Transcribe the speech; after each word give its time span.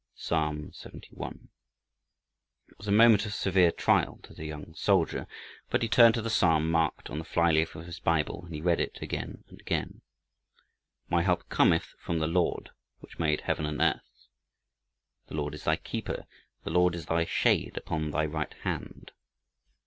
Psalm 0.15 0.71
cxxi 0.71 1.47
It 2.69 2.77
was 2.79 2.87
a 2.87 2.91
moment 2.91 3.27
of 3.27 3.35
severe 3.35 3.71
trial 3.71 4.17
to 4.23 4.33
the 4.33 4.45
young 4.47 4.73
soldier. 4.73 5.27
But 5.69 5.83
he 5.83 5.87
turned 5.87 6.15
to 6.15 6.23
the 6.23 6.29
Psalm 6.31 6.71
marked 6.71 7.11
on 7.11 7.19
the 7.19 7.23
fly 7.23 7.51
leaf 7.51 7.75
of 7.75 7.85
his 7.85 7.99
Bible, 7.99 8.43
and 8.43 8.55
he 8.55 8.61
read 8.61 8.79
it 8.79 8.97
again 9.03 9.43
and 9.47 9.61
again. 9.61 10.01
"My 11.07 11.21
help 11.21 11.49
cometh 11.49 11.93
from 11.99 12.17
the 12.17 12.25
Lord 12.25 12.71
which 12.97 13.19
made 13.19 13.41
heaven 13.41 13.67
and 13.67 13.79
earth" 13.79 14.25
"The 15.27 15.35
Lord 15.35 15.53
is 15.53 15.65
thy 15.65 15.75
keeper: 15.75 16.25
the 16.63 16.71
Lord 16.71 16.95
is 16.95 17.05
thy 17.05 17.25
shade 17.25 17.77
upon 17.77 18.09
thy 18.09 18.25
right 18.25 18.55
hand." 18.63 19.11